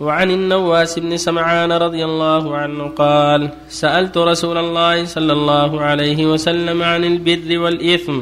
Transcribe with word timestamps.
وعن 0.00 0.30
النواس 0.30 0.98
بن 0.98 1.16
سمعان 1.16 1.72
رضي 1.72 2.04
الله 2.04 2.56
عنه 2.56 2.88
قال 2.88 3.50
سألت 3.68 4.18
رسول 4.18 4.58
الله 4.58 5.04
صلى 5.04 5.32
الله 5.32 5.80
عليه 5.80 6.26
وسلم 6.26 6.82
عن 6.82 7.04
البر 7.04 7.58
والإثم 7.58 8.20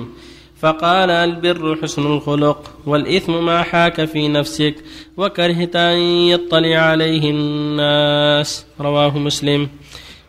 فقال 0.60 1.10
البر 1.10 1.78
حسن 1.82 2.06
الخلق 2.06 2.70
والإثم 2.86 3.44
ما 3.44 3.62
حاك 3.62 4.04
في 4.04 4.28
نفسك 4.28 4.74
وكرهت 5.16 5.76
أن 5.76 5.98
يطلع 6.32 6.78
عليه 6.78 7.30
الناس. 7.30 8.66
رواه 8.80 9.18
مسلم. 9.18 9.68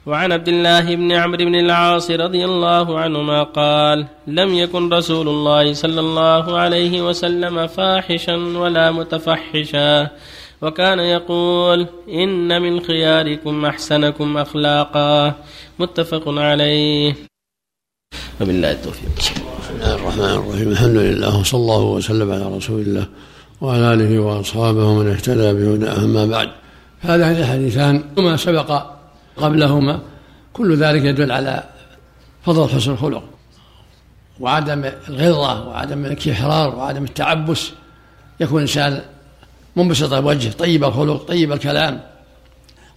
وعن 0.06 0.32
عبد 0.32 0.48
الله 0.48 0.96
بن 0.96 1.12
عمرو 1.12 1.46
بن 1.46 1.56
العاص 1.56 2.12
رضي 2.12 2.46
الله 2.46 3.00
عنهما 3.00 3.44
قال 3.44 4.06
لم 4.28 4.54
يكن 4.54 4.94
رسول 4.94 5.28
الله 5.28 5.74
صلى 5.74 6.00
الله 6.00 6.58
عليه 6.58 7.02
وسلم 7.02 7.68
فاحشا 7.68 8.36
ولا 8.36 8.92
متفحشا. 8.92 10.10
وكان 10.62 11.00
يقول 11.00 11.88
إن 12.10 12.62
من 12.62 12.82
خياركم 12.82 13.66
أحسنكم 13.66 14.38
أخلاقا. 14.38 15.34
متفق 15.80 16.24
عليه. 16.28 17.16
وبالله 18.42 18.72
التوفيق. 18.72 19.10
بسم 19.18 19.76
الله 19.76 19.96
الرحمن 19.96 20.24
الرحيم. 20.24 20.68
الحمد 20.72 20.98
لله 20.98 21.40
وصلى 21.40 21.60
الله 21.60 21.84
وسلم 21.84 22.32
على 22.32 22.58
رسول 22.58 22.82
الله 22.82 23.08
وعلى 23.62 23.94
آله 23.94 24.20
وأصحابه 24.20 24.86
ومن 24.86 25.12
اهتدى 25.12 25.54
بهداه. 25.54 26.04
أما 26.04 26.26
بعد 26.26 26.50
هذان 27.02 27.32
الحديثان 27.32 28.04
وما 28.18 28.38
سبق 28.38 28.84
قبلهما. 29.38 30.00
كل 30.54 30.76
ذلك 30.76 31.04
يدل 31.04 31.32
على 31.32 31.64
فضل 32.46 32.70
حسن 32.70 32.92
الخلق 32.92 33.24
وعدم 34.40 34.92
الغلظة 35.10 35.68
وعدم 35.68 36.06
الانكحرار 36.06 36.76
وعدم 36.76 37.04
التعبس. 37.04 37.72
يكون 38.40 38.58
الإنسان 38.58 39.02
منبسط 39.76 40.14
الوجه 40.14 40.50
طيب 40.50 40.84
الخلق 40.84 41.24
طيب 41.24 41.52
الكلام. 41.52 42.02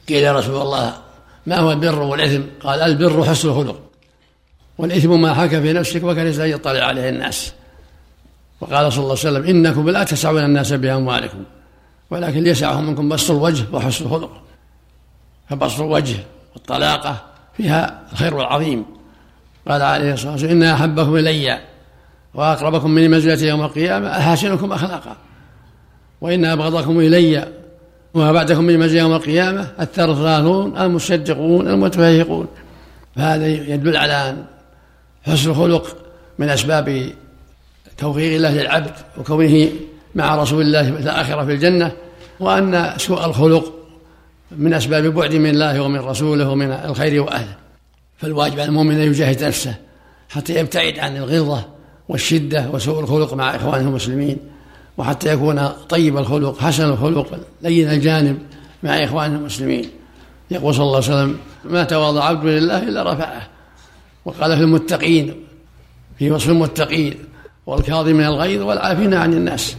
قيل 0.09 0.23
يا 0.23 0.33
رسول 0.33 0.63
الله 0.63 0.95
ما 1.47 1.59
هو 1.59 1.73
البر 1.73 2.03
والإثم؟ 2.03 2.43
قال 2.61 2.81
البر 2.81 3.25
حسن 3.25 3.49
الخلق. 3.49 3.81
والإثم 4.79 5.21
ما 5.21 5.35
حاك 5.35 5.51
في 5.51 5.73
نفسك 5.73 6.05
وكرهت 6.05 6.39
أن 6.39 6.49
يطلع 6.49 6.85
عليه 6.85 7.09
الناس. 7.09 7.53
وقال 8.61 8.93
صلى 8.93 9.03
الله 9.03 9.17
عليه 9.25 9.39
وسلم 9.39 9.45
إنكم 9.45 9.91
لا 9.91 10.05
تسعون 10.05 10.45
الناس 10.45 10.73
بأموالكم 10.73 11.45
ولكن 12.11 12.43
ليسعهم 12.43 12.87
منكم 12.87 13.09
بسط 13.09 13.31
الوجه 13.31 13.65
وحسن 13.73 14.05
الخلق. 14.05 14.43
فبسط 15.51 15.81
الوجه 15.81 16.17
والطلاقة 16.55 17.17
فيها 17.57 18.03
الخير 18.13 18.41
العظيم. 18.41 18.85
قال 19.69 19.83
عليه 19.83 20.13
الصلاة 20.13 20.33
والسلام 20.33 20.53
إن 20.53 20.63
أحبكم 20.63 21.17
إلي 21.17 21.61
وأقربكم 22.35 22.91
من 22.91 23.11
منزلة 23.11 23.49
يوم 23.49 23.63
القيامة 23.63 24.09
أحاسنكم 24.19 24.73
أخلاقا. 24.73 25.17
وإن 26.21 26.45
أبغضكم 26.45 27.01
إلي 27.01 27.49
وما 28.15 28.33
بعدكم 28.33 28.65
من 28.65 28.79
منزلة 28.79 29.01
يوم 29.01 29.13
القيامة 29.13 29.69
الثرثراثون 29.81 30.79
المصدقون 30.79 31.69
المتفيقون 31.69 32.47
فهذا 33.17 33.47
يدل 33.47 33.97
على 33.97 34.37
حسن 35.23 35.51
الخلق 35.51 35.97
من 36.39 36.49
أسباب 36.49 37.13
توفيق 37.99 38.35
الله 38.35 38.63
للعبد 38.63 38.93
وكونه 39.19 39.69
مع 40.15 40.37
رسول 40.37 40.63
الله 40.63 40.83
في 40.83 41.03
الآخرة 41.03 41.45
في 41.45 41.53
الجنة 41.53 41.93
وأن 42.41 42.93
سوء 42.97 43.27
الخلق 43.27 43.75
من 44.57 44.75
أسباب 44.75 45.07
بعد 45.07 45.35
من 45.35 45.51
الله 45.51 45.81
ومن 45.81 45.99
رسوله 45.99 46.49
ومن 46.49 46.71
الخير 46.71 47.23
وأهله. 47.23 47.57
فالواجب 48.19 48.61
على 48.61 48.65
المؤمن 48.65 48.95
أن 48.95 49.07
يجاهد 49.07 49.45
نفسه 49.45 49.75
حتى 50.29 50.55
يبتعد 50.55 50.99
عن 50.99 51.17
الغلظة 51.17 51.65
والشدة 52.09 52.71
وسوء 52.73 53.01
الخلق 53.01 53.35
مع 53.35 53.57
إخوانه 53.57 53.89
المسلمين. 53.89 54.37
وحتى 54.99 55.33
يكون 55.33 55.69
طيب 55.69 56.19
الخلق 56.19 56.59
حسن 56.59 56.85
الخلق 56.85 57.41
لين 57.63 57.91
الجانب 57.91 58.39
مع 58.83 59.05
إخوانه 59.05 59.37
المسلمين. 59.37 59.91
يقول 60.51 60.75
صلى 60.75 60.85
الله 60.85 60.97
عليه 60.97 61.07
وسلم 61.07 61.39
ما 61.65 61.85
تواضع 61.85 62.25
عبد 62.25 62.45
لله 62.45 62.83
إلا 62.83 63.13
رفعه. 63.13 63.49
وقال 64.25 64.57
في 64.57 64.63
المتقين 64.63 65.35
في 66.19 66.31
وصف 66.31 66.51
المتقين 66.51 67.15
والكاظم 67.67 68.13
من 68.13 68.25
الغيظ 68.25 68.63
والعافين 68.63 69.15
عن 69.15 69.33
الناس. 69.33 69.77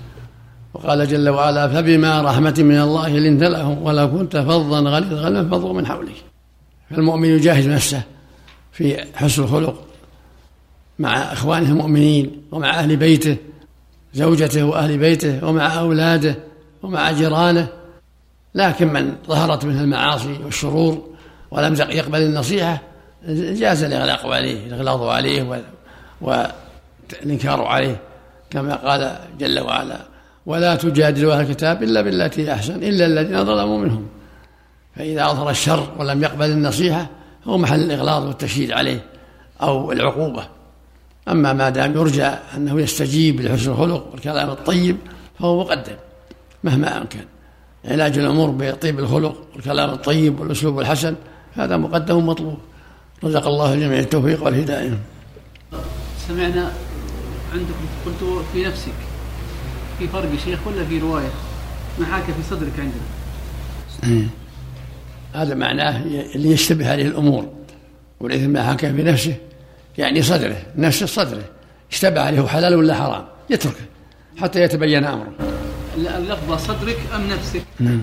وقال 0.74 1.08
جل 1.08 1.30
وعلا 1.30 1.68
فبما 1.68 2.22
رحمة 2.22 2.56
من 2.58 2.80
الله 2.80 3.10
لنت 3.10 3.44
لهم 3.44 3.84
ولو 3.84 4.12
كنت 4.12 4.38
فظا 4.38 4.80
غليظ 4.80 5.14
القلب 5.14 5.52
فضوا 5.52 5.74
من 5.74 5.86
حولك. 5.86 6.24
فالمؤمن 6.90 7.30
يجاهد 7.30 7.68
نفسه 7.68 8.02
في 8.72 9.06
حسن 9.16 9.44
الخلق 9.44 9.84
مع 11.00 11.18
إخوانه 11.18 11.70
المؤمنين 11.70 12.42
ومع 12.52 12.80
أهل 12.80 12.96
بيته. 12.96 13.38
زوجته 14.14 14.64
وأهل 14.64 14.98
بيته 14.98 15.46
ومع 15.46 15.80
أولاده 15.80 16.36
ومع 16.84 17.12
جيرانه 17.12 17.68
لكن 18.56 18.94
من 18.94 19.16
ظهرت 19.28 19.66
منه 19.66 19.82
المعاصي 19.82 20.40
والشرور 20.44 21.10
ولم 21.52 21.74
يقبل 21.74 22.22
النصيحة 22.22 22.82
جاز 23.28 23.84
الإغلاق 23.84 24.26
عليه 24.28 24.68
الإغلاظ 24.68 25.04
عليه 25.04 25.64
والإنكار 26.22 27.64
عليه 27.64 28.02
كما 28.50 28.76
قال 28.76 29.16
جل 29.40 29.60
وعلا 29.60 29.98
ولا 30.46 30.76
تجادلوا 30.76 31.34
أهل 31.34 31.42
الكتاب 31.42 31.84
إلا 31.84 32.02
بالتي 32.02 32.54
أحسن 32.54 32.76
إلا 32.76 33.06
الذين 33.06 33.46
ظلموا 33.46 33.78
منهم. 33.78 34.08
فإذا 34.96 35.26
أظهر 35.26 35.50
الشر 35.50 35.94
ولم 36.00 36.24
يقبل 36.24 36.46
النصيحة 36.46 37.08
هو 37.46 37.58
محل 37.58 37.80
الإغلاظ 37.80 38.26
والتشديد 38.26 38.72
عليه 38.72 39.06
أو 39.62 39.92
العقوبة. 39.92 40.48
أما 41.30 41.54
ما 41.54 41.70
دام 41.70 41.96
يرجى 41.96 42.26
أنه 42.56 42.82
يستجيب 42.82 43.42
لحسن 43.42 43.72
الخلق 43.72 44.10
والكلام 44.12 44.50
الطيب 44.50 44.98
فهو 45.40 45.60
مقدم 45.60 45.96
مهما 46.64 46.98
أمكن. 47.02 47.20
علاج 47.86 48.18
الأمور 48.18 48.50
بطيب 48.50 49.00
الخلق 49.00 49.36
والكلام 49.56 49.90
الطيب 49.90 50.40
والأسلوب 50.40 50.80
الحسن 50.80 51.16
هذا 51.54 51.78
مقدم 51.78 52.28
مطلوب 52.28 52.58
رزق 53.24 53.48
الله 53.48 53.74
الجميع 53.74 54.00
التوفيق 54.00 54.44
والهداية. 54.44 55.00
سمعنا 56.28 56.72
عندكم 57.54 57.86
قلت 58.06 58.46
في 58.54 58.64
نفسك 58.66 58.94
في 60.00 60.08
فرق 60.08 60.30
شيخ 60.46 60.60
ولا 60.68 60.86
في 60.86 61.00
رواية؟ 61.00 61.30
ما 62.00 62.06
حاك 62.06 62.24
في 62.24 62.44
صدرك 62.50 62.72
عندنا. 62.80 63.02
إيه. 64.04 64.28
هذا 65.34 65.56
معناه 65.56 66.04
اللي 66.36 66.52
يشتبه 66.52 66.92
عليه 66.92 67.08
الأمور 67.08 67.50
والإثم 68.20 68.50
ما 68.50 68.64
حاك 68.64 68.80
في 68.80 69.04
نفسه. 69.04 69.36
يعني 70.00 70.22
صدره 70.22 70.58
نفس 70.76 71.04
صدره 71.04 71.44
اشتبه 71.92 72.22
عليه 72.22 72.48
حلال 72.48 72.76
ولا 72.76 72.96
حرام 72.96 73.26
يتركه 73.50 73.86
حتى 74.42 74.62
يتبين 74.62 75.06
أمره. 75.06 75.32
اللفظة 75.98 76.58
صدرك 76.58 76.98
أم 77.16 77.28
نفسك؟ 77.28 77.62
نعم. 77.80 78.02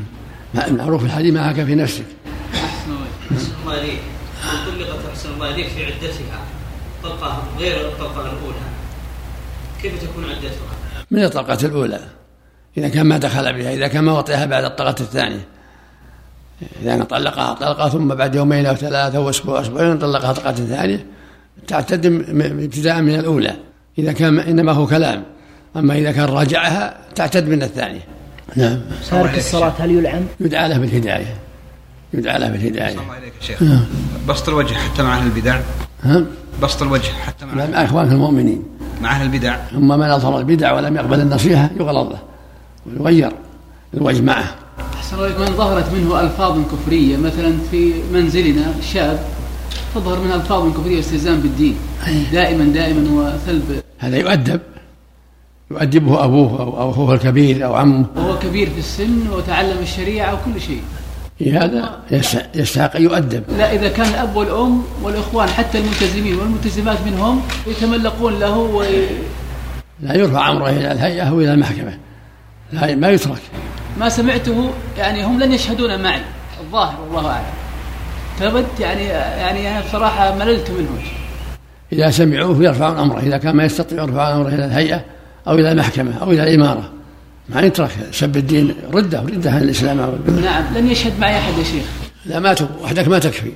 معروف 0.55 1.05
الحديث 1.05 1.35
ما 1.35 1.45
حاك 1.45 1.65
في 1.65 1.75
نفسك. 1.75 2.05
أحسن 2.55 2.91
الله 3.63 3.81
إليك. 3.81 4.01
طلقت 4.67 5.07
أحسن 5.11 5.33
الله 5.35 5.51
إليك 5.55 5.67
في 5.67 5.85
عدتها. 5.85 6.41
طلقة 7.03 7.43
غير 7.59 7.89
الطلقة 7.89 8.21
الأولى. 8.21 8.67
كيف 9.83 10.03
تكون 10.03 10.25
عدتها؟ 10.25 11.07
من 11.11 11.25
الطلقة 11.25 11.67
الأولى؟ 11.67 12.01
إذا 12.79 12.89
كان 12.89 13.07
ما 13.07 13.19
دخل 13.19 13.53
بها 13.53 13.75
إذا 13.75 13.89
كان 13.89 14.05
ما 14.05 14.13
وطئها 14.13 14.47
بعد 14.47 14.65
الطلقة 14.65 15.01
الثانية. 15.01 15.47
إذا 16.83 17.05
طلقها 17.05 17.55
طلقة 17.55 17.89
ثم 17.89 18.15
بعد 18.15 18.35
يومين 18.35 18.67
أو 18.67 18.75
ثلاثة 18.75 19.19
أو 19.19 19.31
أسبوع 19.31 19.61
أسبوعين 19.61 19.99
طلقها 19.99 20.33
طلقة 20.33 20.53
ثانية. 20.53 21.16
تعتد 21.69 22.07
ابتداء 22.41 23.03
من 23.03 23.15
الأولى. 23.15 23.57
إذا 23.99 24.13
كان 24.13 24.39
إنما 24.39 24.73
هو 24.73 24.87
كلام. 24.87 25.23
أما 25.77 25.95
إذا 25.95 26.13
كان 26.13 26.25
راجعها 26.25 26.97
تعتد 27.15 27.49
من 27.49 27.63
الثانية. 27.63 28.01
نعم. 28.57 28.81
تارك 29.11 29.39
الصلاة 29.39 29.73
هل 29.79 29.91
يلعن؟ 29.91 30.27
يدعى 30.41 30.69
له 30.69 30.79
بالهداية. 30.79 31.37
يدعى 32.15 32.39
له 32.39 32.49
بالهداية. 32.49 32.93
الله 32.93 33.13
عليك 33.13 33.33
يا 33.41 33.47
شيخ. 33.47 33.63
بسط 34.29 34.49
الوجه 34.49 34.75
حتى 34.75 35.03
مع 35.03 35.19
أهل 35.19 35.27
البدع. 35.27 35.61
ها؟ 36.03 36.25
بسط 36.63 36.83
الوجه 36.83 37.11
حتى 37.27 37.47
مع 37.47 37.67
مع 37.67 37.85
إخوانك 37.85 38.13
المؤمنين. 38.13 38.63
مع 39.03 39.11
أهل 39.11 39.27
البدع. 39.27 39.57
ثم 39.73 39.89
من 39.89 40.11
أظهر 40.11 40.39
البدع 40.39 40.73
ولم 40.73 40.97
يقبل 40.97 41.21
النصيحة 41.21 41.71
يغلظ. 41.81 42.13
له 42.13 42.19
ويغير 42.87 43.33
الوجه 43.95 44.23
معه. 44.23 44.55
أحسن 44.95 45.17
الله 45.17 45.39
من 45.39 45.57
ظهرت 45.57 45.93
منه 45.93 46.21
ألفاظ 46.21 46.59
كفرية. 46.73 47.17
مثلا 47.17 47.59
في 47.71 47.93
منزلنا 48.13 48.75
شاب 48.93 49.19
تظهر 49.95 50.21
منها 50.21 50.35
ألفاظ 50.37 50.73
كفرية 50.73 50.97
واستهزاء 50.97 51.35
بالدين. 51.35 51.77
دائما 52.33 52.65
دائما 52.65 53.11
وثلب 53.11 53.83
هذا 53.99 54.17
يؤدب. 54.17 54.61
يؤدبه 55.71 56.25
أبوه 56.25 56.61
أو 56.61 56.91
أخوه 56.91 57.15
الكبير 57.15 57.65
أو 57.67 57.75
عمه. 57.75 58.07
وهو 58.17 58.39
كبير 58.39 58.71
في 58.71 58.79
السن 58.79 59.29
وتعلم 59.29 59.79
الشريعة 59.83 60.35
وكل 60.35 60.61
شيء. 60.61 60.83
هذا 61.41 62.01
يستحق 62.55 62.97
أن 62.97 63.03
يؤدب. 63.03 63.43
لا 63.59 63.73
إذا 63.73 63.89
كان 63.89 64.07
الأب 64.07 64.37
والأم 64.37 64.83
والإخوان 65.03 65.49
حتى 65.49 65.79
الملتزمين 65.79 66.35
والملتزمات 66.35 66.99
منهم 67.07 67.43
يتملقون 67.67 68.39
له 68.39 68.59
و... 68.59 68.85
لا 70.01 70.15
يرفع 70.15 70.51
أمره 70.51 70.71
إلى 70.71 70.93
الهيئة 70.93 71.23
أو 71.23 71.41
إلى 71.41 71.55
المحكمة. 71.55 71.99
لا 72.73 72.95
ما 72.95 73.09
يترك. 73.09 73.43
ما 74.01 74.09
سمعته 74.09 74.71
يعني 74.99 75.25
هم 75.25 75.41
لن 75.41 75.53
يشهدون 75.53 76.03
معي. 76.03 76.21
الظاهر 76.61 77.01
والله 77.01 77.31
أعلم. 77.31 77.66
فبد 78.39 78.67
يعني 78.81 79.05
يعني 79.05 79.71
أنا 79.71 79.81
بصراحة 79.81 80.35
مللت 80.35 80.71
منهم 80.71 80.99
إذا 81.93 82.11
سمعوه 82.11 82.65
يرفعون 82.65 82.99
أمره 82.99 83.19
إذا 83.19 83.39
كان 83.39 83.57
ما 83.57 83.65
يستطيع 83.65 84.03
يرفع 84.03 84.37
أمره 84.37 84.49
إلى 84.49 84.65
الهيئة 84.65 85.05
أو 85.49 85.55
إلى 85.55 85.73
المحكمة 85.73 86.19
أو 86.23 86.31
إلى 86.31 86.43
الإمارة. 86.43 86.93
ما 87.49 87.61
يترك 87.61 87.91
سب 88.13 88.37
الدين 88.37 88.75
ردة 88.93 89.19
عن 89.51 89.63
الإسلام. 89.63 89.97
نعم 90.45 90.65
لن 90.75 90.91
يشهد 90.91 91.21
معي 91.21 91.39
أحد 91.39 91.59
يا 91.59 91.65
شيخ. 91.65 91.85
لا 92.27 92.41
ما 92.41 92.57
وحدك 92.83 93.09
ما 93.09 93.19
تكفي. 93.19 93.53